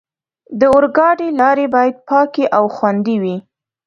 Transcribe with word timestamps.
د 0.59 0.61
اورګاډي 0.73 1.29
لارې 1.39 1.65
باید 1.75 1.95
پاکې 2.09 2.43
او 2.57 2.63
خوندي 2.75 3.17
وي. 3.23 3.37